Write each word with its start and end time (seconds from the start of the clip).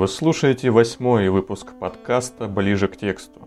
Вы 0.00 0.08
слушаете 0.08 0.70
восьмой 0.70 1.28
выпуск 1.28 1.74
подкаста 1.78 2.48
«Ближе 2.48 2.88
к 2.88 2.96
тексту». 2.96 3.46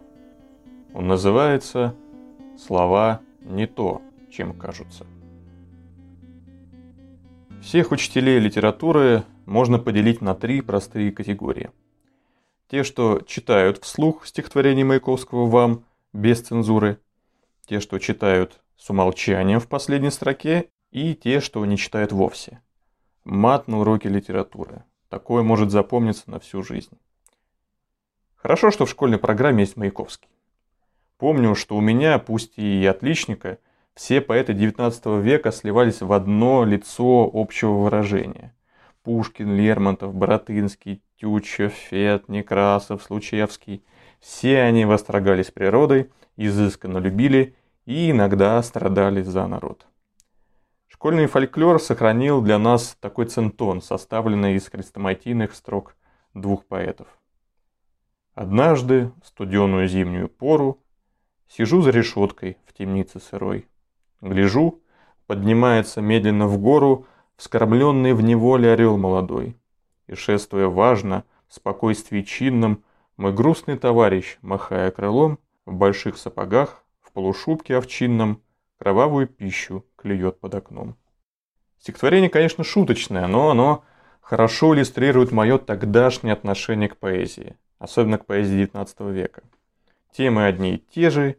Он 0.93 1.07
называется 1.07 1.95
«Слова 2.59 3.21
не 3.41 3.65
то, 3.65 4.03
чем 4.29 4.53
кажутся». 4.53 5.07
Всех 7.59 7.91
учителей 7.91 8.37
литературы 8.37 9.23
можно 9.47 9.79
поделить 9.79 10.21
на 10.21 10.35
три 10.35 10.61
простые 10.61 11.11
категории. 11.11 11.71
Те, 12.67 12.83
что 12.83 13.21
читают 13.25 13.79
вслух 13.83 14.27
стихотворение 14.27 14.85
Маяковского 14.85 15.47
вам 15.47 15.85
без 16.13 16.41
цензуры, 16.41 16.99
те, 17.65 17.79
что 17.79 17.97
читают 17.97 18.61
с 18.77 18.91
умолчанием 18.91 19.59
в 19.59 19.67
последней 19.67 20.11
строке, 20.11 20.69
и 20.91 21.15
те, 21.15 21.39
что 21.39 21.65
не 21.65 21.77
читают 21.77 22.11
вовсе. 22.11 22.61
Мат 23.23 23.67
на 23.67 23.79
уроке 23.79 24.07
литературы. 24.07 24.83
Такое 25.13 25.43
может 25.43 25.69
запомниться 25.69 26.23
на 26.25 26.39
всю 26.39 26.63
жизнь. 26.63 26.97
Хорошо, 28.33 28.71
что 28.71 28.87
в 28.87 28.89
школьной 28.89 29.19
программе 29.19 29.61
есть 29.61 29.77
Маяковский. 29.77 30.27
Помню, 31.19 31.53
что 31.53 31.77
у 31.77 31.81
меня, 31.81 32.17
пусть 32.17 32.57
и 32.57 32.83
отличника, 32.83 33.59
все 33.93 34.21
поэты 34.21 34.53
XIX 34.53 35.21
века 35.21 35.51
сливались 35.51 36.01
в 36.01 36.11
одно 36.13 36.65
лицо 36.65 37.29
общего 37.31 37.73
выражения. 37.73 38.55
Пушкин, 39.03 39.55
Лермонтов, 39.55 40.15
Боротынский, 40.15 41.03
Тютчев, 41.17 41.73
Фет, 41.73 42.27
Некрасов, 42.27 43.03
Случевский. 43.03 43.85
Все 44.19 44.61
они 44.61 44.83
восторгались 44.83 45.51
природой, 45.51 46.09
изысканно 46.37 46.97
любили 46.97 47.53
и 47.85 48.09
иногда 48.09 48.59
страдали 48.63 49.21
за 49.21 49.45
народ. 49.45 49.85
Школьный 51.03 51.27
фольклор 51.27 51.81
сохранил 51.81 52.41
для 52.41 52.57
нас 52.57 52.95
такой 53.01 53.25
центон, 53.25 53.81
составленный 53.81 54.55
из 54.55 54.69
хрестоматийных 54.69 55.53
строк 55.53 55.97
двух 56.33 56.63
поэтов. 56.63 57.07
Однажды, 58.35 59.11
студеную 59.21 59.89
зимнюю 59.89 60.29
пору, 60.29 60.79
сижу 61.49 61.81
за 61.81 61.89
решеткой 61.89 62.57
в 62.65 62.71
темнице 62.71 63.19
сырой. 63.19 63.67
Гляжу, 64.21 64.79
поднимается 65.27 65.99
медленно 65.99 66.47
в 66.47 66.57
гору 66.57 67.05
вскормленный 67.35 68.13
в 68.13 68.21
неволе 68.21 68.71
орел 68.71 68.95
молодой. 68.95 69.57
И 70.07 70.15
шествуя 70.15 70.67
важно, 70.67 71.25
в 71.49 71.55
спокойствии 71.55 72.21
чинном, 72.21 72.81
мой 73.17 73.33
грустный 73.33 73.77
товарищ, 73.77 74.37
махая 74.41 74.89
крылом, 74.89 75.37
в 75.65 75.73
больших 75.73 76.15
сапогах, 76.15 76.81
в 77.01 77.11
полушубке 77.11 77.75
овчинном, 77.75 78.41
кровавую 78.83 79.27
пищу 79.27 79.85
клюет 79.95 80.41
под 80.41 80.55
окном. 80.55 80.97
Стихотворение, 81.79 82.29
конечно, 82.29 82.65
шуточное, 82.65 83.27
но 83.27 83.49
оно 83.49 83.85
хорошо 84.19 84.75
иллюстрирует 84.75 85.31
мое 85.31 85.57
тогдашнее 85.57 86.33
отношение 86.33 86.89
к 86.89 86.97
поэзии, 86.97 87.55
особенно 87.79 88.17
к 88.17 88.25
поэзии 88.25 88.69
XIX 88.69 89.13
века. 89.13 89.43
Темы 90.11 90.45
одни 90.45 90.75
и 90.75 90.77
те 90.79 91.09
же, 91.11 91.37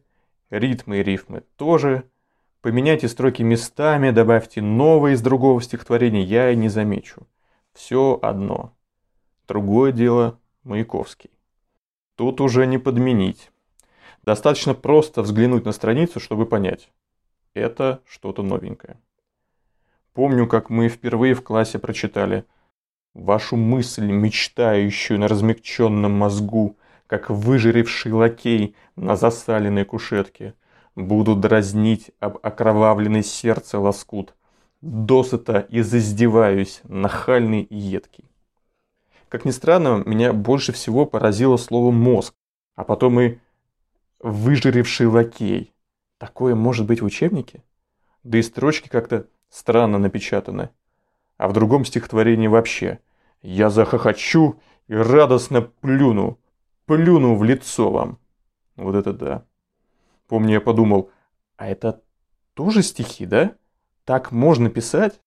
ритмы 0.49 1.01
и 1.01 1.03
рифмы 1.03 1.43
тоже. 1.57 2.09
Поменяйте 2.63 3.09
строки 3.09 3.43
местами, 3.43 4.11
добавьте 4.11 4.63
новые 4.63 5.13
из 5.13 5.21
другого 5.21 5.61
стихотворения, 5.61 6.23
я 6.23 6.51
и 6.51 6.57
не 6.57 6.71
замечу. 6.71 7.27
Все 7.75 8.19
одно. 8.23 8.73
Другое 9.47 9.93
дело 9.93 10.41
Маяковский. 10.63 11.31
Тут 12.17 12.41
уже 12.41 12.67
не 12.67 12.79
подменить. 12.79 13.51
Достаточно 14.23 14.73
просто 14.73 15.21
взглянуть 15.21 15.67
на 15.67 15.73
страницу, 15.73 16.21
чтобы 16.21 16.47
понять. 16.47 16.89
Это 17.55 18.03
что-то 18.05 18.43
новенькое. 18.43 18.99
Помню, 20.13 20.47
как 20.47 20.71
мы 20.71 20.89
впервые 20.89 21.35
в 21.35 21.43
классе 21.43 21.79
прочитали 21.79 22.45
«Вашу 23.15 23.57
мысль, 23.57 24.07
мечтающую 24.11 25.21
на 25.21 25.29
размягченном 25.29 26.13
мозгу, 26.13 26.77
как 27.07 27.31
выжиревший 27.31 28.13
лакей 28.13 28.75
на 28.97 29.15
засаленной 29.15 29.85
кушетке, 29.85 30.55
буду 30.97 31.37
дразнить 31.37 32.11
об 32.19 32.39
окровавленное 32.43 33.23
сердце 33.23 33.79
лоскут, 33.79 34.35
досыта 34.81 35.61
и 35.61 35.81
заиздеваюсь, 35.83 36.81
нахальный 36.85 37.63
и 37.63 37.77
едкий». 37.77 38.25
Как 39.29 39.45
ни 39.45 39.51
странно, 39.53 40.03
меня 40.07 40.33
больше 40.33 40.73
всего 40.73 41.07
поразило 41.07 41.57
слово 41.57 41.93
«мозг», 41.93 42.35
а 42.75 42.83
потом 42.83 43.21
и 43.21 43.39
«выжиревший 44.21 45.07
лакей». 45.07 45.74
Такое 46.19 46.55
может 46.55 46.87
быть 46.87 47.01
в 47.01 47.05
учебнике? 47.05 47.63
Да 48.23 48.39
и 48.39 48.43
строчки 48.43 48.89
как-то 48.89 49.27
странно 49.51 49.99
напечатаны. 49.99 50.71
А 51.37 51.49
в 51.49 51.53
другом 51.53 51.85
стихотворении 51.85 52.47
вообще 52.47 53.01
«Я 53.43 53.71
захохочу 53.71 54.61
и 54.89 54.95
радостно 54.95 55.63
плюну, 55.63 56.39
плюну 56.87 57.35
в 57.35 57.45
лицо 57.45 57.91
вам». 57.91 58.19
Вот 58.77 58.95
это 58.95 59.13
да. 59.13 59.45
Помню, 60.27 60.55
я 60.55 60.61
подумал, 60.61 61.11
а 61.57 61.69
это 61.69 62.03
тоже 62.55 62.83
стихи, 62.83 63.27
да? 63.27 63.55
Так 64.05 64.33
можно 64.33 64.71
писать? 64.71 65.21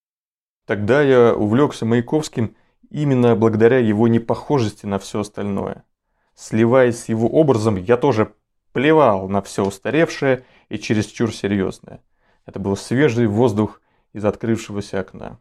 Тогда 0.66 1.02
я 1.02 1.34
увлекся 1.34 1.86
Маяковским 1.86 2.56
именно 2.90 3.36
благодаря 3.36 3.78
его 3.78 4.08
непохожести 4.08 4.86
на 4.86 4.98
все 4.98 5.20
остальное. 5.20 5.84
Сливаясь 6.34 7.00
с 7.00 7.08
его 7.08 7.28
образом, 7.28 7.76
я 7.76 7.96
тоже 7.96 8.34
плевал 8.72 9.28
на 9.28 9.42
все 9.42 9.64
устаревшее 9.64 10.44
и 10.68 10.78
чересчур 10.78 11.32
серьезное. 11.32 12.00
Это 12.46 12.58
был 12.58 12.76
свежий 12.76 13.26
воздух 13.26 13.80
из 14.12 14.24
открывшегося 14.24 15.00
окна. 15.00 15.38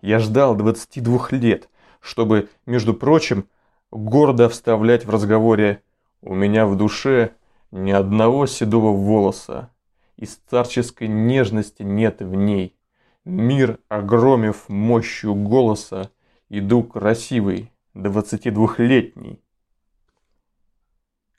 Я 0.00 0.18
ждал 0.18 0.54
22 0.54 1.28
лет, 1.30 1.68
чтобы, 2.00 2.48
между 2.66 2.94
прочим, 2.94 3.48
гордо 3.90 4.48
вставлять 4.48 5.04
в 5.04 5.10
разговоре 5.10 5.82
«У 6.20 6.34
меня 6.34 6.66
в 6.66 6.76
душе 6.76 7.32
ни 7.70 7.90
одного 7.90 8.46
седого 8.46 8.92
волоса, 8.92 9.70
и 10.16 10.26
старческой 10.26 11.08
нежности 11.08 11.82
нет 11.82 12.20
в 12.20 12.34
ней. 12.34 12.76
Мир, 13.24 13.78
огромив 13.88 14.68
мощью 14.68 15.34
голоса, 15.34 16.10
иду 16.48 16.82
красивый, 16.82 17.72
22-летний». 17.94 19.40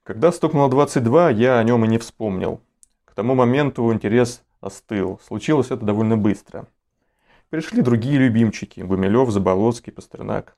Когда 0.03 0.33
стукнуло 0.33 0.69
22, 0.69 1.29
я 1.31 1.59
о 1.59 1.63
нем 1.63 1.85
и 1.85 1.87
не 1.87 1.97
вспомнил. 1.97 2.61
К 3.13 3.15
тому 3.15 3.35
моменту 3.35 3.93
интерес 3.93 4.41
остыл. 4.59 5.19
Случилось 5.23 5.67
это 5.69 5.85
довольно 5.85 6.17
быстро. 6.17 6.65
Пришли 7.51 7.83
другие 7.83 8.17
любимчики– 8.17 8.79
Гумилев, 8.81 9.29
Заболоцкий, 9.29 9.93
Пастернак. 9.93 10.57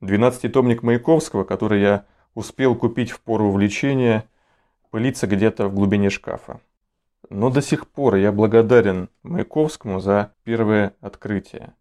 Двенадцатитомник 0.00 0.82
Маяковского, 0.82 1.44
который 1.44 1.80
я 1.80 2.06
успел 2.34 2.74
купить 2.74 3.12
в 3.12 3.20
пору 3.20 3.50
увлечения, 3.50 4.28
пылится 4.90 5.28
где-то 5.28 5.68
в 5.68 5.74
глубине 5.74 6.10
шкафа. 6.10 6.58
Но 7.30 7.50
до 7.50 7.62
сих 7.62 7.86
пор 7.86 8.16
я 8.16 8.32
благодарен 8.32 9.08
Маяковскому 9.22 10.00
за 10.00 10.34
первое 10.42 10.96
открытие. 11.00 11.72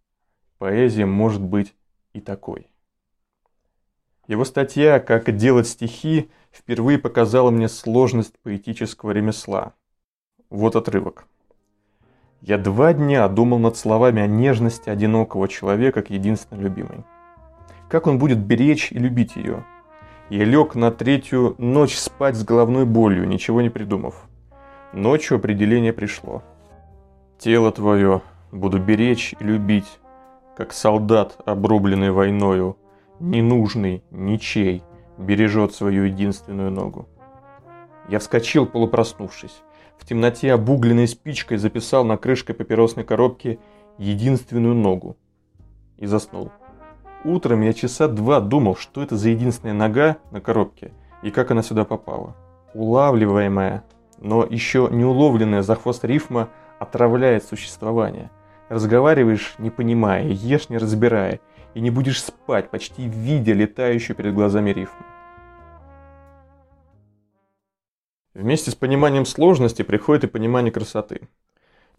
Поэзия 0.60 1.08
может 1.08 1.42
быть 1.42 1.74
и 2.14 2.22
такой. 2.22 2.68
Его 4.28 4.46
статья 4.46 5.02
«Как 5.02 5.36
делать 5.36 5.68
стихи» 5.68 6.30
впервые 6.50 6.98
показала 6.98 7.52
мне 7.52 7.68
сложность 7.68 8.40
поэтического 8.42 9.12
ремесла. 9.12 9.74
Вот 10.50 10.78
отрывок. 10.78 11.28
Я 12.42 12.58
два 12.58 12.94
дня 12.94 13.28
думал 13.28 13.60
над 13.60 13.76
словами 13.76 14.22
о 14.22 14.28
нежности 14.28 14.90
одинокого 14.90 15.50
человека 15.50 16.04
к 16.04 16.10
единственной 16.10 16.64
любимой. 16.64 17.04
Как 17.90 18.08
он 18.08 18.18
будет 18.18 18.40
беречь 18.40 18.94
и 18.94 18.98
любить 18.98 19.36
ее? 19.36 19.66
Я 20.30 20.46
лег 20.46 20.76
на 20.76 20.90
третью 20.90 21.56
ночь 21.58 21.98
спать 21.98 22.36
с 22.36 22.46
головной 22.46 22.86
болью, 22.86 23.28
ничего 23.28 23.62
не 23.62 23.70
придумав. 23.70 24.16
Ночью 24.94 25.36
определение 25.36 25.92
пришло. 25.92 26.44
Тело 27.40 27.72
твое 27.74 28.22
буду 28.54 28.80
беречь 28.80 29.36
и 29.38 29.44
любить, 29.44 30.00
как 30.56 30.72
солдат, 30.72 31.38
обрубленный 31.46 32.12
войною, 32.12 32.78
ненужный, 33.24 34.04
ничей, 34.12 34.84
бережет 35.18 35.74
свою 35.74 36.04
единственную 36.04 36.72
ногу. 36.72 37.08
Я 38.10 38.20
вскочил, 38.20 38.66
полупроснувшись. 38.66 39.62
В 39.98 40.06
темноте 40.06 40.52
обугленной 40.52 41.08
спичкой 41.08 41.58
записал 41.58 42.04
на 42.04 42.18
крышке 42.18 42.54
папиросной 42.54 43.06
коробки 43.06 43.60
единственную 43.98 44.76
ногу. 44.76 45.16
И 45.98 46.06
заснул. 46.06 46.52
Утром 47.24 47.62
я 47.62 47.72
часа 47.72 48.10
два 48.10 48.42
думал, 48.42 48.76
что 48.76 49.02
это 49.02 49.16
за 49.16 49.30
единственная 49.30 49.74
нога 49.74 50.18
на 50.32 50.42
коробке 50.42 50.92
и 51.22 51.32
как 51.32 51.52
она 51.52 51.64
сюда 51.64 51.86
попала. 51.86 52.36
Улавливаемая, 52.74 53.86
но 54.20 54.44
еще 54.44 54.90
не 54.92 55.06
уловленная 55.06 55.62
за 55.62 55.76
хвост 55.76 56.04
рифма 56.04 56.50
отравляет 56.80 57.46
существование. 57.46 58.30
Разговариваешь, 58.74 59.56
не 59.60 59.70
понимая, 59.70 60.28
ешь, 60.28 60.70
не 60.70 60.78
разбирая– 60.78 61.40
и 61.74 61.82
не 61.82 61.90
будешь 61.90 62.22
спать, 62.24 62.70
почти 62.70 63.08
видя 63.08 63.54
летающую 63.54 64.16
перед 64.16 64.34
глазами 64.34 64.72
рифму. 64.72 65.06
Вместе 68.34 68.72
с 68.72 68.76
пониманием 68.76 69.26
сложности 69.26 69.84
приходит 69.84 70.24
и 70.24 70.28
понимание 70.28 70.72
красоты. 70.72 71.28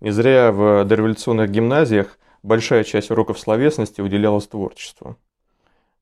Не 0.01 0.11
зря 0.11 0.51
в 0.51 0.85
дореволюционных 0.85 1.51
гимназиях 1.51 2.19
большая 2.43 2.83
часть 2.83 3.11
уроков 3.11 3.39
словесности 3.39 4.01
уделялась 4.01 4.49
творчеству. 4.49 5.17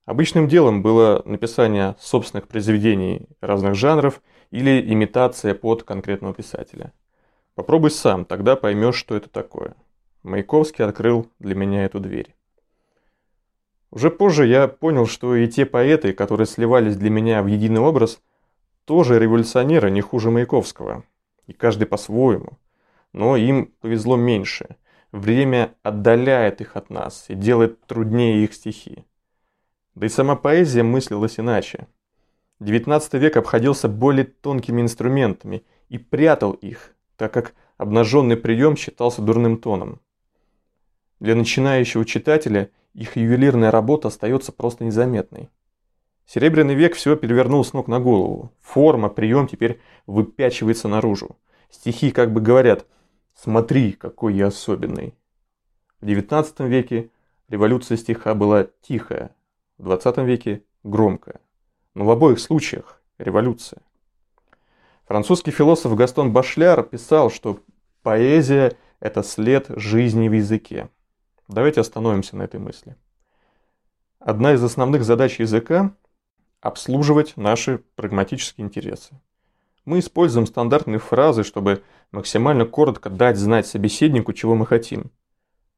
Обычным 0.06 0.48
делом 0.48 0.82
было 0.82 1.22
написание 1.24 1.96
собственных 2.00 2.48
произведений 2.48 3.28
разных 3.40 3.74
жанров 3.74 4.22
или 4.50 4.80
имитация 4.92 5.54
под 5.54 5.84
конкретного 5.84 6.34
писателя. 6.34 6.92
Попробуй 7.54 7.90
сам, 7.90 8.24
тогда 8.24 8.56
поймешь, 8.56 8.96
что 8.96 9.14
это 9.14 9.28
такое. 9.28 9.76
Маяковский 10.22 10.84
открыл 10.84 11.28
для 11.38 11.54
меня 11.54 11.84
эту 11.84 11.98
дверь. 11.98 12.34
Уже 13.90 14.10
позже 14.10 14.46
я 14.46 14.68
понял, 14.68 15.06
что 15.06 15.34
и 15.34 15.48
те 15.48 15.66
поэты, 15.66 16.12
которые 16.12 16.46
сливались 16.46 16.96
для 16.96 17.10
меня 17.10 17.42
в 17.42 17.46
единый 17.46 17.80
образ, 17.80 18.22
тоже 18.84 19.18
революционеры 19.18 19.90
не 19.90 20.00
хуже 20.00 20.30
Маяковского. 20.30 21.04
И 21.46 21.52
каждый 21.52 21.86
по-своему. 21.86 22.58
Но 23.12 23.36
им 23.36 23.72
повезло 23.80 24.16
меньше. 24.16 24.76
Время 25.10 25.74
отдаляет 25.82 26.60
их 26.60 26.76
от 26.76 26.88
нас 26.88 27.26
и 27.28 27.34
делает 27.34 27.84
труднее 27.86 28.44
их 28.44 28.54
стихи. 28.54 29.04
Да 29.94 30.06
и 30.06 30.08
сама 30.08 30.36
поэзия 30.36 30.82
мыслилась 30.82 31.38
иначе. 31.38 31.86
XIX 32.60 33.18
век 33.18 33.36
обходился 33.36 33.88
более 33.88 34.24
тонкими 34.24 34.80
инструментами 34.80 35.64
и 35.88 35.98
прятал 35.98 36.52
их, 36.52 36.94
так 37.16 37.34
как 37.34 37.54
обнаженный 37.76 38.36
прием 38.36 38.76
считался 38.76 39.20
дурным 39.20 39.58
тоном. 39.58 40.00
Для 41.22 41.36
начинающего 41.36 42.04
читателя 42.04 42.68
их 42.94 43.16
ювелирная 43.16 43.70
работа 43.70 44.08
остается 44.08 44.50
просто 44.50 44.84
незаметной. 44.84 45.50
Серебряный 46.26 46.74
век 46.74 46.96
все 46.96 47.14
перевернул 47.14 47.64
с 47.64 47.72
ног 47.72 47.86
на 47.86 48.00
голову. 48.00 48.50
Форма, 48.60 49.08
прием 49.08 49.46
теперь 49.46 49.80
выпячивается 50.08 50.88
наружу. 50.88 51.36
Стихи 51.70 52.10
как 52.10 52.32
бы 52.32 52.40
говорят 52.40 52.86
«Смотри, 53.36 53.92
какой 53.92 54.34
я 54.34 54.48
особенный». 54.48 55.14
В 56.00 56.06
XIX 56.06 56.66
веке 56.66 57.10
революция 57.48 57.96
стиха 57.98 58.34
была 58.34 58.66
тихая, 58.80 59.30
в 59.78 59.84
20 59.84 60.18
веке 60.26 60.64
громкая. 60.82 61.38
Но 61.94 62.04
в 62.04 62.10
обоих 62.10 62.40
случаях 62.40 63.00
революция. 63.18 63.80
Французский 65.06 65.52
философ 65.52 65.94
Гастон 65.94 66.32
Башляр 66.32 66.82
писал, 66.82 67.30
что 67.30 67.60
поэзия– 68.02 68.76
это 68.98 69.22
след 69.22 69.66
жизни 69.68 70.28
в 70.28 70.32
языке. 70.32 70.88
Давайте 71.48 71.80
остановимся 71.80 72.36
на 72.36 72.42
этой 72.42 72.60
мысли. 72.60 72.96
Одна 74.18 74.54
из 74.54 74.62
основных 74.62 75.04
задач 75.04 75.40
языка– 75.40 75.94
обслуживать 76.62 77.36
наши 77.36 77.82
прагматические 77.96 78.64
интересы. 78.64 79.20
Мы 79.84 79.98
используем 79.98 80.46
стандартные 80.46 81.00
фразы, 81.00 81.42
чтобы 81.42 81.82
максимально 82.12 82.64
коротко 82.64 83.10
дать 83.10 83.36
знать 83.36 83.66
собеседнику, 83.66 84.32
чего 84.32 84.54
мы 84.54 84.64
хотим. 84.64 85.10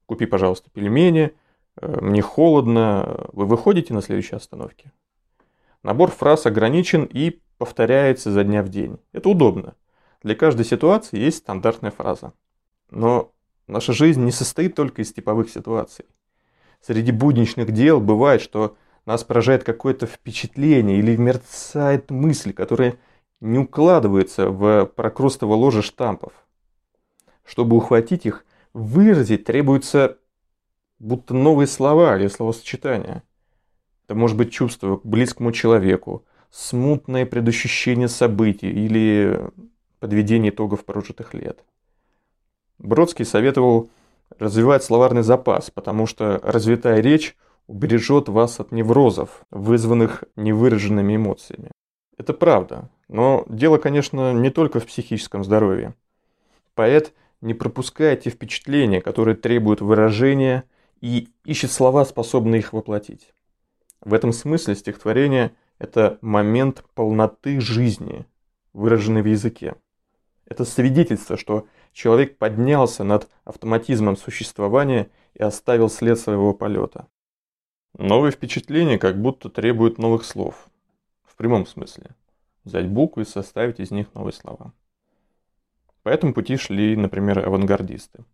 Купи, 0.07 0.27
пожалуйста, 0.27 0.69
пельмени, 0.71 1.33
э, 1.81 2.01
мне 2.03 2.21
холодно, 2.21 3.27
вы 3.33 3.47
выходите 3.47 3.95
на 3.95 4.03
следующей 4.03 4.37
остановке. 4.37 4.93
Набор 5.83 6.11
фраз 6.11 6.45
ограничен 6.45 7.05
и 7.05 7.41
повторяется 7.57 8.31
за 8.31 8.45
дня 8.45 8.63
в 8.63 8.69
день. 8.69 8.99
Это 9.13 9.31
удобно. 9.31 9.75
Для 10.23 10.35
каждой 10.35 10.67
ситуации 10.67 11.19
есть 11.19 11.39
стандартная 11.39 11.91
фраза. 11.91 12.35
Но 12.91 13.33
Наша 13.67 13.93
жизнь 13.93 14.23
не 14.23 14.33
состоит 14.33 14.75
только 14.75 15.03
из 15.03 15.13
типовых 15.13 15.51
ситуаций. 15.51 16.05
Среди 16.81 17.13
будничных 17.13 17.73
дел 17.73 18.01
бывает, 18.01 18.43
что 18.43 18.77
нас 19.07 19.25
поражает 19.25 19.65
какое-то 19.65 20.07
впечатление 20.07 20.99
или 20.99 21.17
мерцает 21.17 22.11
мысль, 22.11 22.53
которая 22.53 22.97
не 23.41 23.59
укладывается 23.59 24.51
в 24.51 24.87
прокрустово 24.87 25.55
ложе 25.55 25.83
штампов. 25.83 26.33
Чтобы 27.45 27.77
ухватить 27.77 28.27
их, 28.27 28.45
выразить 28.73 29.45
требуется 29.45 30.19
будто 30.99 31.35
новые 31.35 31.67
слова 31.67 32.17
или 32.19 32.29
словосочетания. 32.29 33.23
Это 34.07 34.15
может 34.15 34.37
быть 34.37 34.53
чувство 34.53 34.97
к 34.97 35.07
близкому 35.07 35.53
человеку, 35.53 36.25
смутное 36.51 37.27
предощущение 37.27 38.09
событий 38.09 38.71
или 38.71 39.51
подведение 40.01 40.51
итогов 40.51 40.85
прожитых 40.85 41.35
лет. 41.35 41.65
Бродский 42.79 43.25
советовал 43.25 43.91
развивать 44.39 44.85
словарный 44.85 45.23
запас, 45.23 45.71
потому 45.71 46.07
что 46.07 46.41
развитая 46.43 47.01
речь 47.01 47.37
убережет 47.67 48.29
вас 48.29 48.61
от 48.61 48.73
неврозов, 48.73 49.45
вызванных 49.51 50.25
невыраженными 50.37 51.17
эмоциями. 51.17 51.71
Это 52.17 52.33
правда, 52.33 52.91
но 53.09 53.45
дело, 53.49 53.79
конечно, 53.79 54.33
не 54.33 54.51
только 54.51 54.81
в 54.81 54.87
психическом 54.87 55.45
здоровье. 55.45 55.95
Поэт 56.75 57.13
не 57.41 57.55
пропускает 57.55 58.23
те 58.23 58.31
впечатления, 58.31 59.01
которые 59.01 59.37
требуют 59.37 59.81
выражения, 59.81 60.65
и 61.01 61.29
ищет 61.45 61.71
слова, 61.71 62.05
способные 62.07 62.61
их 62.61 62.73
воплотить. 62.73 63.35
В 64.01 64.15
этом 64.15 64.33
смысле 64.33 64.75
стихотворение– 64.75 65.53
это 65.79 66.19
момент 66.23 66.83
полноты 66.95 67.61
жизни, 67.61 68.25
выраженный 68.73 69.21
в 69.21 69.27
языке. 69.27 69.75
Это 70.47 70.65
свидетельство, 70.65 71.37
что 71.37 71.67
человек 71.93 72.37
поднялся 72.39 73.05
над 73.05 73.29
автоматизмом 73.45 74.17
существования 74.17 75.11
и 75.35 75.43
оставил 75.43 75.89
след 75.89 76.19
своего 76.19 76.53
полета. 76.53 77.09
Новые 77.97 78.33
впечатления 78.33 78.99
как 78.99 79.21
будто 79.21 79.49
требуют 79.49 79.99
новых 79.99 80.25
слов. 80.25 80.69
В 81.25 81.37
прямом 81.37 81.67
смысле. 81.67 82.11
Взять 82.65 82.89
буквы 82.89 83.23
и 83.23 83.27
составить 83.27 83.81
из 83.81 83.91
них 83.91 84.13
новые 84.15 84.33
слова. 84.33 84.73
По 86.03 86.09
этому 86.09 86.35
пути 86.35 86.57
шли, 86.57 86.97
например, 86.97 87.47
авангардисты. 87.47 88.25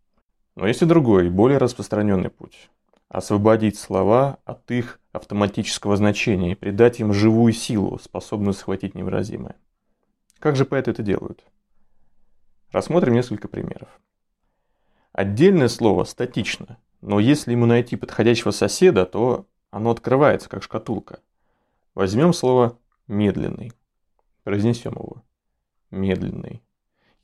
Но 0.56 0.66
есть 0.66 0.82
и 0.82 0.86
другой, 0.86 1.30
более 1.30 1.58
распространенный 1.58 2.30
путь. 2.30 2.70
Освободить 3.08 3.78
слова 3.78 4.38
от 4.44 4.70
их 4.70 5.00
автоматического 5.12 5.96
значения 5.96 6.52
и 6.52 6.56
придать 6.56 7.00
им 7.00 7.12
живую 7.12 7.52
силу, 7.52 7.98
способную 7.98 8.54
схватить 8.54 8.94
невыразимое. 8.94 9.56
Как 10.38 10.56
же 10.56 10.64
поэты 10.64 10.92
это 10.92 11.02
делают? 11.02 11.44
Рассмотрим 12.72 13.14
несколько 13.14 13.48
примеров. 13.48 13.88
Отдельное 15.12 15.68
слово 15.68 16.04
статично, 16.04 16.78
но 17.00 17.18
если 17.18 17.50
ему 17.50 17.66
найти 17.66 17.96
подходящего 17.96 18.52
соседа, 18.52 19.06
то 19.06 19.46
оно 19.70 19.90
открывается, 19.90 20.48
как 20.48 20.62
шкатулка. 20.62 21.20
Возьмем 21.94 22.32
слово 22.32 22.78
«медленный». 23.08 23.72
Произнесем 24.44 24.92
его. 24.92 25.24
Медленный. 25.90 26.62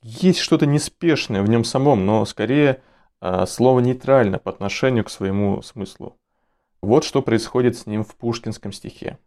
Есть 0.02 0.40
что-то 0.40 0.66
неспешное 0.66 1.43
в 1.43 1.48
нем 1.48 1.62
самом, 1.62 2.04
но 2.04 2.25
скорее 2.25 2.82
а, 3.20 3.46
слово 3.46 3.81
нейтрально 3.81 4.40
по 4.40 4.50
отношению 4.50 5.04
к 5.04 5.10
своему 5.10 5.62
смыслу. 5.62 6.19
Вот 6.82 7.05
что 7.05 7.22
происходит 7.22 7.76
с 7.76 7.86
ним 7.86 8.05
в 8.05 8.17
пушкинском 8.17 8.72
стихе. 8.72 9.19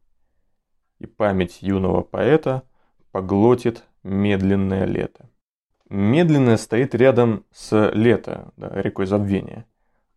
И 0.99 1.05
память 1.05 1.61
юного 1.61 2.01
поэта 2.01 2.63
поглотит 3.11 3.83
медленное 4.03 4.85
лето. 4.85 5.29
Медленное 5.89 6.57
стоит 6.57 6.93
рядом 6.93 7.45
с 7.51 7.91
лето, 7.93 8.51
да, 8.57 8.69
рекой 8.81 9.07
забвения. 9.07 9.65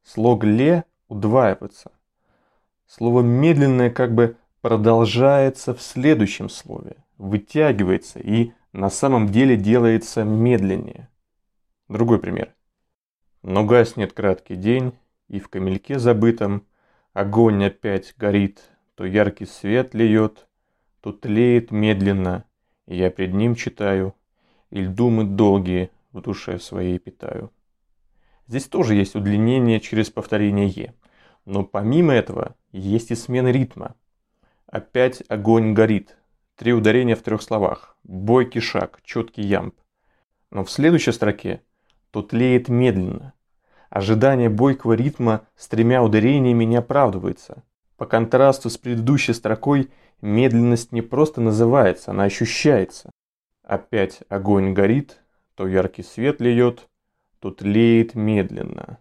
Слог 0.04 0.44
«ле» 0.44 0.84
удваивается. 1.08 1.92
Слово 2.86 3.22
«медленное» 3.22 3.88
как 3.88 4.14
бы 4.14 4.36
продолжается 4.60 5.74
в 5.74 5.80
следующем 5.80 6.50
слове, 6.50 6.96
вытягивается 7.16 8.18
и 8.18 8.52
на 8.72 8.90
самом 8.90 9.28
деле 9.28 9.56
делается 9.56 10.24
медленнее. 10.24 11.08
Другой 11.88 12.18
пример. 12.18 12.54
Но 13.42 13.64
гаснет 13.64 14.12
краткий 14.12 14.56
день, 14.56 14.92
и 15.28 15.40
в 15.40 15.48
камельке 15.48 15.98
забытом 15.98 16.66
огонь 17.14 17.64
опять 17.64 18.14
горит, 18.18 18.60
то 18.94 19.06
яркий 19.06 19.46
свет 19.46 19.94
льет, 19.94 20.46
то 21.00 21.12
тлеет 21.12 21.70
медленно, 21.70 22.44
и 22.86 22.96
я 22.96 23.10
пред 23.10 23.32
ним 23.32 23.54
читаю 23.54 24.14
или 24.72 24.86
думы 24.86 25.24
долгие 25.24 25.90
в 26.12 26.22
душе 26.22 26.58
своей 26.58 26.98
питаю. 26.98 27.52
Здесь 28.48 28.64
тоже 28.64 28.94
есть 28.94 29.14
удлинение 29.14 29.80
через 29.80 30.10
повторение 30.10 30.66
«е». 30.66 30.94
Но 31.44 31.64
помимо 31.64 32.12
этого 32.12 32.56
есть 32.72 33.10
и 33.10 33.14
смена 33.14 33.48
ритма. 33.48 33.94
Опять 34.66 35.22
огонь 35.28 35.74
горит. 35.74 36.16
Три 36.56 36.72
ударения 36.72 37.16
в 37.16 37.22
трех 37.22 37.42
словах. 37.42 37.96
Бойкий 38.04 38.60
шаг, 38.60 39.00
четкий 39.04 39.42
ямб. 39.42 39.74
Но 40.50 40.64
в 40.64 40.70
следующей 40.70 41.12
строке 41.12 41.62
то 42.10 42.22
тлеет 42.22 42.68
медленно. 42.68 43.34
Ожидание 43.90 44.48
бойкого 44.48 44.94
ритма 44.94 45.46
с 45.56 45.68
тремя 45.68 46.02
ударениями 46.02 46.64
не 46.64 46.76
оправдывается. 46.76 47.62
По 47.96 48.06
контрасту 48.06 48.70
с 48.70 48.78
предыдущей 48.78 49.34
строкой 49.34 49.90
медленность 50.22 50.92
не 50.92 51.02
просто 51.02 51.40
называется, 51.40 52.12
она 52.12 52.24
ощущается. 52.24 53.10
Опять 53.72 54.20
огонь 54.28 54.74
горит, 54.74 55.22
то 55.54 55.66
яркий 55.66 56.02
свет 56.02 56.42
льет, 56.42 56.90
то 57.38 57.50
тлеет 57.50 58.14
медленно. 58.14 58.98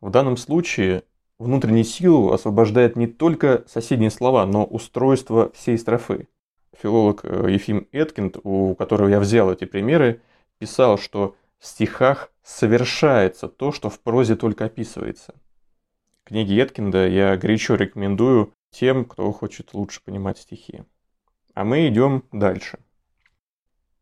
В 0.00 0.08
данном 0.08 0.38
случае 0.38 1.02
внутреннюю 1.38 1.84
силу 1.84 2.32
освобождает 2.32 2.96
не 2.96 3.08
только 3.08 3.64
соседние 3.68 4.10
слова, 4.10 4.46
но 4.46 4.64
устройство 4.64 5.52
всей 5.52 5.76
строфы. 5.76 6.28
Филолог 6.80 7.26
э, 7.26 7.48
Ефим 7.50 7.88
Эткинд, 7.92 8.38
у 8.42 8.74
которого 8.74 9.08
я 9.08 9.20
взял 9.20 9.52
эти 9.52 9.66
примеры, 9.66 10.22
писал, 10.56 10.96
что 10.96 11.36
в 11.58 11.66
стихах 11.66 12.32
совершается 12.42 13.48
то, 13.48 13.70
что 13.70 13.90
в 13.90 14.00
прозе 14.00 14.34
только 14.34 14.64
описывается. 14.64 15.34
Книги 16.24 16.58
Эткинда 16.58 17.06
я 17.06 17.36
горячо 17.36 17.74
рекомендую 17.74 18.54
тем, 18.70 19.04
кто 19.04 19.30
хочет 19.32 19.74
лучше 19.74 20.02
понимать 20.02 20.38
стихи. 20.38 20.84
А 21.52 21.64
мы 21.64 21.86
идем 21.86 22.24
дальше. 22.32 22.78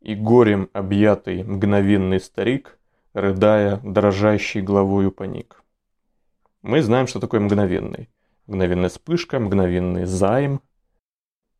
И 0.05 0.13
горем 0.13 0.69
объятый 0.71 1.43
мгновенный 1.43 2.19
старик, 2.19 2.77
рыдая, 3.13 3.77
дрожащий 3.77 4.61
головою 4.61 5.11
паник. 5.11 5.63
Мы 6.61 6.83
знаем, 6.83 7.07
что 7.07 7.19
такое 7.19 7.39
мгновенный. 7.39 8.11
Мгновенная 8.45 8.89
вспышка, 8.89 9.39
мгновенный 9.39 10.05
займ. 10.05 10.61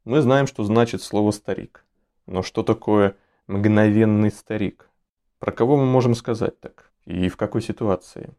Мы 0.03 0.21
знаем, 0.21 0.45
что 0.45 0.63
значит 0.63 1.01
слово 1.01 1.31
«старик». 1.31 1.85
Но 2.27 2.43
что 2.43 2.61
такое 2.61 3.15
мгновенный 3.47 4.29
старик? 4.29 4.91
Про 5.39 5.51
кого 5.51 5.75
мы 5.75 5.87
можем 5.87 6.13
сказать 6.13 6.59
так? 6.59 6.91
И 7.05 7.29
в 7.29 7.37
какой 7.37 7.63
ситуации? 7.63 8.29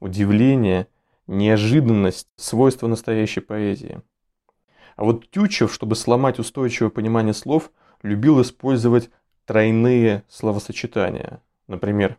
Удивление, 0.00 0.86
неожиданность– 1.26 2.28
свойство 2.36 2.86
настоящей 2.86 3.40
поэзии. 3.40 4.00
А 4.96 5.04
вот 5.04 5.28
Тютчев, 5.28 5.70
чтобы 5.70 5.96
сломать 5.96 6.38
устойчивое 6.38 6.88
понимание 6.88 7.34
слов, 7.34 7.70
любил 8.02 8.42
использовать 8.42 9.10
тройные 9.46 10.24
словосочетания. 10.28 11.42
Например, 11.66 12.16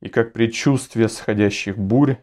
«И 0.00 0.08
как 0.08 0.32
предчувствие 0.32 1.08
сходящих 1.08 1.78
бурь, 1.78 2.16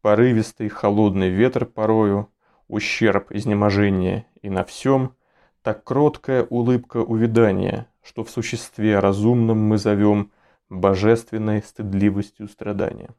порывистый 0.00 0.68
холодный 0.68 1.30
ветер 1.30 1.64
порою, 1.64 2.30
ущерб, 2.68 3.32
изнеможение 3.32 4.26
и 4.42 4.50
на 4.50 4.64
всем, 4.64 5.14
так 5.62 5.84
кроткая 5.84 6.44
улыбка 6.44 6.98
увядания, 6.98 7.86
что 8.02 8.22
в 8.22 8.30
существе 8.30 8.98
разумном 8.98 9.58
мы 9.58 9.78
зовем 9.78 10.30
божественной 10.68 11.62
стыдливостью 11.62 12.48
страдания. 12.48 13.10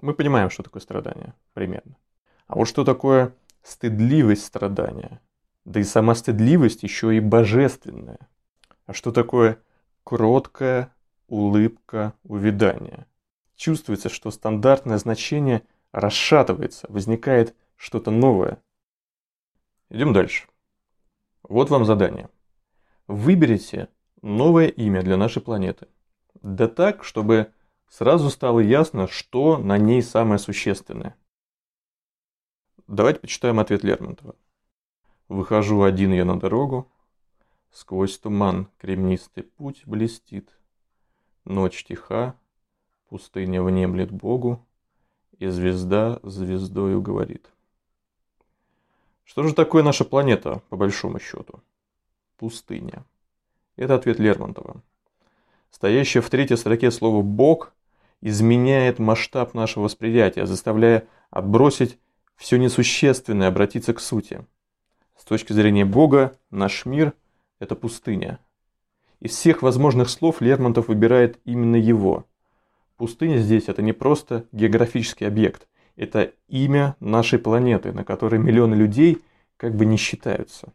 Мы 0.00 0.14
понимаем, 0.14 0.50
что 0.50 0.62
такое 0.62 0.82
страдание, 0.82 1.34
примерно. 1.52 1.96
А 2.46 2.56
вот 2.56 2.66
что 2.66 2.84
такое 2.84 3.34
стыдливость 3.62 4.44
страдания? 4.44 5.20
Да 5.64 5.80
и 5.80 5.84
сама 5.84 6.14
стыдливость 6.14 6.82
еще 6.82 7.16
и 7.16 7.20
божественная. 7.20 8.18
А 8.86 8.92
что 8.92 9.12
такое 9.12 9.58
кроткая 10.04 10.92
улыбка 11.28 12.14
увядания? 12.24 13.06
Чувствуется, 13.56 14.08
что 14.08 14.30
стандартное 14.30 14.98
значение 14.98 15.62
расшатывается, 15.92 16.86
возникает 16.88 17.54
что-то 17.76 18.10
новое. 18.10 18.62
Идем 19.90 20.12
дальше. 20.12 20.46
Вот 21.42 21.68
вам 21.68 21.84
задание. 21.84 22.28
Выберите 23.06 23.88
новое 24.22 24.68
имя 24.68 25.02
для 25.02 25.16
нашей 25.16 25.42
планеты. 25.42 25.88
Да 26.42 26.68
так, 26.68 27.04
чтобы 27.04 27.52
сразу 27.88 28.30
стало 28.30 28.60
ясно, 28.60 29.08
что 29.08 29.58
на 29.58 29.76
ней 29.78 30.02
самое 30.02 30.38
существенное. 30.38 31.16
Давайте 32.86 33.20
почитаем 33.20 33.60
ответ 33.60 33.84
Лермонтова. 33.84 34.34
Выхожу 35.30 35.82
один 35.82 36.12
я 36.12 36.24
на 36.24 36.40
дорогу, 36.40 36.90
сквозь 37.70 38.18
туман 38.18 38.66
кремнистый 38.78 39.44
путь 39.44 39.82
блестит. 39.86 40.50
Ночь 41.44 41.84
тиха, 41.84 42.34
Пустыня 43.08 43.62
внемлет 43.62 44.10
Богу, 44.10 44.66
и 45.38 45.46
звезда 45.46 46.18
звездою 46.24 47.00
говорит. 47.00 47.48
Что 49.22 49.44
же 49.44 49.54
такое 49.54 49.84
наша 49.84 50.04
планета, 50.04 50.62
по 50.68 50.76
большому 50.76 51.20
счету? 51.20 51.62
Пустыня. 52.36 53.04
Это 53.76 53.94
ответ 53.94 54.18
Лермонтова. 54.18 54.82
Стоящее 55.70 56.22
в 56.24 56.28
третьей 56.28 56.56
строке 56.56 56.90
слово 56.90 57.22
«бог» 57.22 57.72
изменяет 58.20 58.98
масштаб 58.98 59.54
нашего 59.54 59.84
восприятия, 59.84 60.44
заставляя 60.44 61.06
отбросить 61.30 62.00
все 62.34 62.56
несущественное, 62.56 63.46
обратиться 63.46 63.94
к 63.94 64.00
сути. 64.00 64.44
С 65.20 65.24
точки 65.24 65.52
зрения 65.52 65.84
Бога, 65.84 66.36
наш 66.50 66.86
мир– 66.86 67.12
это 67.60 67.76
пустыня. 67.76 68.40
Из 69.20 69.30
всех 69.30 69.62
возможных 69.62 70.10
слов 70.10 70.40
Лермонтов 70.40 70.88
выбирает 70.88 71.38
именно 71.44 71.76
его– 71.76 72.24
Пустыня 73.00 73.38
здесь 73.38 73.70
это 73.70 73.80
не 73.80 73.94
просто 73.94 74.44
географический 74.52 75.26
объект, 75.26 75.66
это 75.96 76.32
имя 76.48 76.96
нашей 77.00 77.38
планеты, 77.38 77.92
на 77.92 78.04
которой 78.04 78.38
миллионы 78.38 78.74
людей 78.74 79.22
как 79.56 79.74
бы 79.74 79.86
не 79.86 79.96
считаются. 79.96 80.74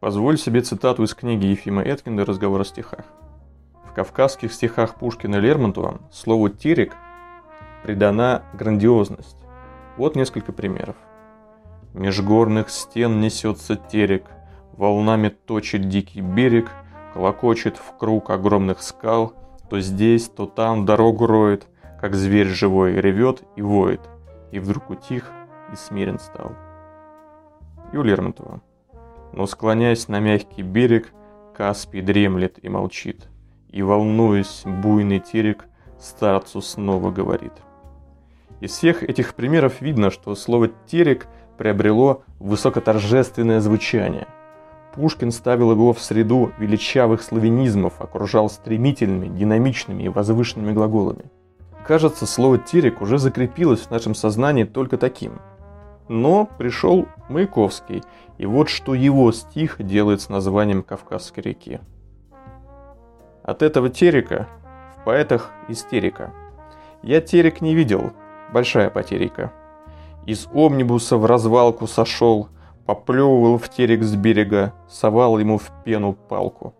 Позволь 0.00 0.38
себе 0.38 0.62
цитату 0.62 1.02
из 1.02 1.12
книги 1.12 1.44
Ефима 1.44 1.82
Эткинда 1.82 2.24
«Разговор 2.24 2.62
о 2.62 2.64
стихах». 2.64 3.04
В 3.84 3.92
кавказских 3.92 4.54
стихах 4.54 4.94
Пушкина 4.94 5.36
Лермонтова 5.36 6.00
слову 6.10 6.48
«терек» 6.48 6.96
придана 7.82 8.46
грандиозность. 8.54 9.36
Вот 9.98 10.16
несколько 10.16 10.52
примеров. 10.52 10.96
Межгорных 11.96 12.70
стен 12.70 13.20
несется 13.20 13.74
терек, 13.74 14.26
волнами 14.72 15.28
точит 15.28 15.88
дикий 15.88 16.20
берег, 16.20 16.70
колокочет 17.12 17.76
в 17.76 17.96
круг 17.98 18.30
огромных 18.30 18.80
скал– 18.82 19.34
то 19.68 19.80
здесь, 19.80 20.28
то 20.28 20.46
там 20.46 20.84
дорогу 20.84 21.26
роет, 21.26 21.66
как 22.00 22.14
зверь 22.14 22.48
живой, 22.48 22.94
ревет 22.94 23.42
и 23.56 23.62
воет, 23.62 24.00
и 24.52 24.58
вдруг 24.58 24.90
утих 24.90 25.30
и 25.72 25.76
смирен 25.76 26.18
стал. 26.18 26.52
У 27.92 28.02
Лермонтова. 28.02 28.60
Но 29.32 29.46
склоняясь 29.46 30.08
на 30.08 30.20
мягкий 30.20 30.62
берег, 30.62 31.12
Каспий 31.56 32.02
дремлет 32.02 32.62
и 32.62 32.68
молчит, 32.68 33.28
и, 33.70 33.82
волнуясь, 33.82 34.62
буйный 34.64 35.20
терек 35.20 35.64
старцу 35.98 36.60
снова 36.60 37.10
говорит. 37.10 37.52
Из 38.60 38.72
всех 38.72 39.02
этих 39.02 39.34
примеров 39.34 39.80
видно, 39.80 40.10
что 40.10 40.34
слово 40.34 40.68
«терек» 40.86 41.26
приобрело 41.56 42.22
высокоторжественное 42.38 43.60
звучание– 43.60 44.26
Пушкин 44.96 45.30
ставил 45.30 45.72
его 45.72 45.92
в 45.92 46.00
среду 46.00 46.52
величавых 46.58 47.22
славянизмов, 47.22 48.00
окружал 48.00 48.48
стремительными, 48.48 49.28
динамичными 49.28 50.04
и 50.04 50.08
возвышенными 50.08 50.72
глаголами. 50.72 51.26
Кажется, 51.86 52.26
слово 52.26 52.56
«терек» 52.56 53.02
уже 53.02 53.18
закрепилось 53.18 53.80
в 53.80 53.90
нашем 53.90 54.14
сознании 54.14 54.64
только 54.64 54.96
таким. 54.96 55.38
Но 56.08 56.48
пришел 56.58 57.06
Маяковский, 57.28 58.02
и 58.38 58.46
вот 58.46 58.70
что 58.70 58.94
его 58.94 59.30
стих 59.32 59.76
делает 59.78 60.22
с 60.22 60.30
названием 60.30 60.82
Кавказской 60.82 61.40
реки. 61.40 61.78
От 63.42 63.62
этого 63.62 63.90
терека 63.90 64.48
в 64.96 65.04
поэтах 65.04 65.50
истерика. 65.68 66.32
Я 67.02 67.20
терек 67.20 67.60
не 67.60 67.74
видел, 67.74 68.12
большая 68.50 68.88
потерика. 68.88 69.52
Из 70.26 70.48
омнибуса 70.52 71.16
в 71.18 71.24
развалку 71.24 71.86
сошел, 71.86 72.48
поплевывал 72.84 73.58
в 73.58 73.68
терек 73.68 74.02
с 74.02 74.16
берега, 74.16 74.74
совал 74.88 75.38
ему 75.38 75.56
в 75.56 75.70
пену 75.84 76.14
палку. 76.14 76.74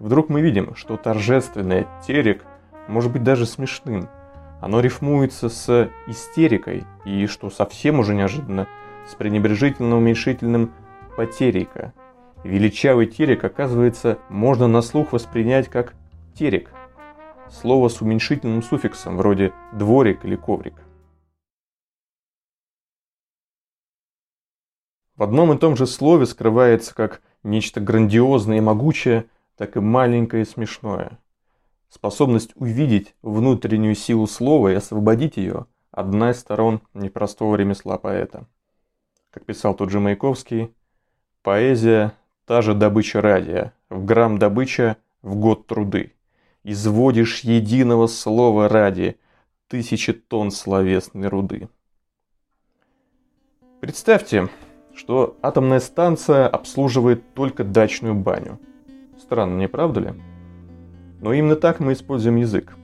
Вдруг 0.00 0.28
мы 0.28 0.40
видим, 0.40 0.74
что 0.74 0.96
торжественное 0.96 1.86
терек 2.04 2.44
может 2.88 3.12
быть 3.12 3.22
даже 3.22 3.46
смешным. 3.46 4.08
Оно 4.60 4.80
рифмуется 4.80 5.48
с 5.48 5.88
истерикой 6.08 6.82
и, 7.04 7.26
что 7.26 7.48
совсем 7.48 8.00
уже 8.00 8.12
неожиданно, 8.12 8.66
с 9.08 9.14
пренебрежительно-уменьшительным 9.14 10.72
потерика. 11.16 11.92
Величавый 12.42 13.06
терек, 13.06 13.44
оказывается, 13.44 14.18
можно 14.28 14.66
на 14.66 14.82
слух 14.82 15.12
воспринять 15.12 15.68
как 15.68 15.94
терек. 16.34 16.72
Слово 17.50 17.88
с 17.88 18.00
уменьшительным 18.00 18.64
суффиксом, 18.64 19.16
вроде 19.16 19.52
дворик 19.72 20.24
или 20.24 20.34
коврик. 20.34 20.74
В 25.20 25.22
одном 25.22 25.52
и 25.52 25.58
том 25.58 25.76
же 25.76 25.86
слове 25.86 26.24
скрывается 26.24 26.94
как 26.94 27.20
нечто 27.42 27.78
грандиозное 27.78 28.56
и 28.56 28.62
могучее, 28.62 29.26
так 29.54 29.76
и 29.76 29.80
маленькое 29.80 30.44
и 30.44 30.46
смешное. 30.46 31.18
Способность 31.90 32.52
увидеть 32.54 33.14
внутреннюю 33.20 33.94
силу 33.96 34.26
слова 34.26 34.68
и 34.68 34.76
освободить 34.76 35.36
ее– 35.36 35.66
одна 35.90 36.30
из 36.30 36.40
сторон 36.40 36.80
непростого 36.94 37.54
ремесла 37.56 37.98
поэта. 37.98 38.46
Как 39.30 39.44
писал 39.44 39.74
тот 39.74 39.90
же 39.90 40.00
Маяковский, 40.00 40.72
поэзия– 41.42 42.14
та 42.46 42.62
же 42.62 42.72
добыча 42.72 43.20
радия, 43.20 43.74
в 43.90 44.06
грамм 44.06 44.38
добыча– 44.38 44.96
в 45.20 45.36
год 45.36 45.66
труды. 45.66 46.14
Изводишь 46.64 47.40
единого 47.40 48.06
слова 48.06 48.70
ради 48.70 49.18
тысячи 49.68 50.14
тонн 50.14 50.50
словесной 50.50 51.28
руды. 51.28 51.68
Представьте, 53.82 54.48
что 55.00 55.38
атомная 55.40 55.80
станция 55.80 56.46
обслуживает 56.46 57.32
только 57.32 57.64
дачную 57.64 58.14
баню. 58.14 58.58
Странно, 59.18 59.58
не 59.58 59.66
правда 59.66 60.00
ли? 60.00 60.10
Но 61.22 61.32
именно 61.32 61.56
так 61.56 61.80
мы 61.80 61.94
используем 61.94 62.36
язык. 62.36 62.76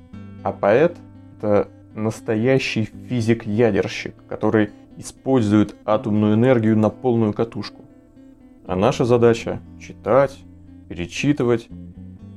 А 0.43 0.51
поэт— 0.51 0.97
это 1.37 1.69
настоящий 1.95 2.85
физик-ядерщик, 2.85 4.15
который 4.31 4.71
использует 4.97 5.77
атомную 5.85 6.37
энергию 6.37 6.79
на 6.79 6.89
полную 6.89 7.35
катушку. 7.35 7.85
А 8.67 8.77
наша 8.77 9.05
задача— 9.05 9.61
читать, 9.79 10.39
перечитывать 10.89 11.69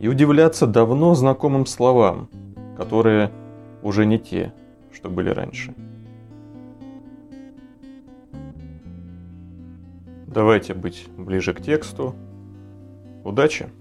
и 0.01 0.09
удивляться 0.09 0.67
давно 0.67 1.15
знакомым 1.15 1.65
словам, 1.65 2.27
которые 2.75 3.31
уже 3.81 4.05
не 4.05 4.19
те, 4.19 4.51
что 4.91 5.09
были 5.09 5.29
раньше. 5.29 5.73
Давайте 10.31 10.75
быть 10.75 11.07
ближе 11.17 11.55
к 11.55 11.61
тексту. 11.61 12.13
Удачи! 13.23 13.71